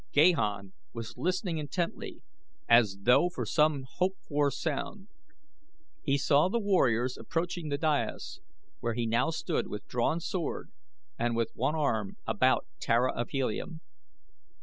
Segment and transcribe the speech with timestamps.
[0.13, 2.23] Gahan was listening intently,
[2.67, 5.09] as though for some hoped for sound.
[6.01, 8.39] He saw the warriors approaching the dais,
[8.79, 10.71] where he now stood with drawn sword
[11.19, 13.81] and with one arm about Tara of Helium.